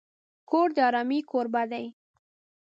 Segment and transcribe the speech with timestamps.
[0.49, 1.85] کور د آرامۍ کوربه دی.